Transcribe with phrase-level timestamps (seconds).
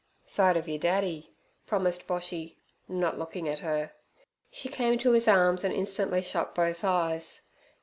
[0.25, 1.31] 'Side ov yer daddy'
[1.67, 2.57] promised Boshy,
[2.87, 3.91] not looking at her.
[4.49, 7.43] She came to his arms and instantly shut both eyes.